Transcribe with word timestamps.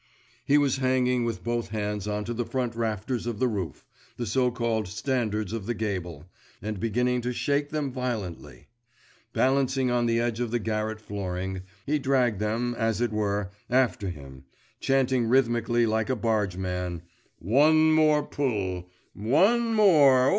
He 0.45 0.57
was 0.57 0.77
hanging 0.77 1.25
with 1.25 1.43
both 1.43 1.67
hands 1.69 2.07
on 2.07 2.25
to 2.25 2.33
the 2.33 2.43
front 2.43 2.73
rafters 2.75 3.27
of 3.27 3.37
the 3.37 3.47
roof, 3.47 3.85
the 4.17 4.25
so 4.25 4.49
called 4.49 4.87
standards 4.87 5.53
of 5.53 5.67
the 5.67 5.75
gable, 5.75 6.27
and 6.59 6.79
beginning 6.79 7.21
to 7.21 7.31
shake 7.31 7.69
them 7.69 7.91
violently. 7.91 8.69
Balancing 9.31 9.91
on 9.91 10.07
the 10.07 10.19
edge 10.19 10.39
of 10.39 10.49
the 10.49 10.57
garret 10.57 10.99
flooring, 10.99 11.61
he 11.85 11.99
dragged 11.99 12.39
them, 12.39 12.73
as 12.79 12.99
it 12.99 13.11
were, 13.11 13.51
after 13.69 14.09
him, 14.09 14.45
chanting 14.79 15.27
rhythmically 15.27 15.85
like 15.85 16.09
a 16.09 16.15
bargeman, 16.15 17.03
'One 17.37 17.91
more 17.91 18.23
pull! 18.23 18.89
one 19.13 19.71
more! 19.75 20.29